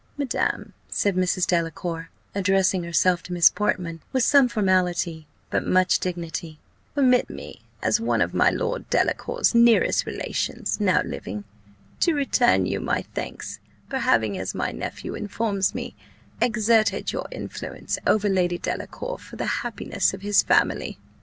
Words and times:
"Madam," 0.17 0.73
said 0.89 1.15
Mrs. 1.15 1.45
Delacour, 1.45 2.09
addressing 2.33 2.83
herself 2.83 3.21
to 3.21 3.31
Miss 3.33 3.51
Portman 3.51 4.01
with 4.11 4.23
some 4.23 4.47
formality, 4.49 5.27
but 5.51 5.63
much 5.63 5.99
dignity, 5.99 6.57
"permit 6.95 7.29
me, 7.29 7.61
as 7.83 7.99
one 8.01 8.19
of 8.19 8.33
my 8.33 8.49
Lord 8.49 8.89
Delacour's 8.89 9.53
nearest 9.53 10.07
relations 10.07 10.79
now 10.81 11.03
living, 11.05 11.43
to 11.99 12.15
return 12.15 12.65
you 12.65 12.79
my 12.79 13.03
thanks 13.13 13.59
for 13.91 13.99
having, 13.99 14.39
as 14.39 14.55
my 14.55 14.71
nephew 14.71 15.13
informs 15.13 15.75
me, 15.75 15.95
exerted 16.41 17.11
your 17.11 17.27
influence 17.31 17.99
over 18.07 18.27
Lady 18.27 18.57
Delacour 18.57 19.19
for 19.19 19.35
the 19.35 19.45
happiness 19.61 20.15
of 20.15 20.23
his 20.23 20.41
family. 20.41 20.97